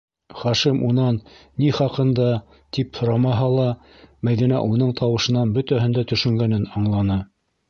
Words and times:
Хашим 0.43 0.77
унан, 0.85 1.17
ни 1.63 1.67
хаҡында, 1.79 2.25
тип 2.77 3.01
һорамаһа 3.01 3.51
ла, 3.59 3.67
Мәҙинә 4.31 4.63
уның 4.71 4.95
тауышынан 5.03 5.55
бөтәһен 5.61 5.95
дә 6.01 6.07
төшөнгәнен 6.15 6.67
аңланы. 6.81 7.25